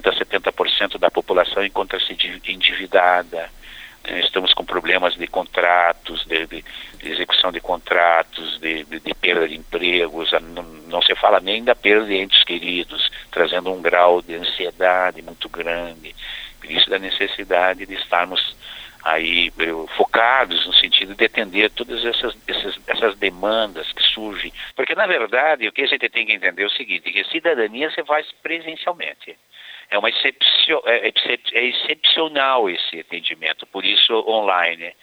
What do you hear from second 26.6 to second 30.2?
é o seguinte, que cidadania se faz presencialmente. É, uma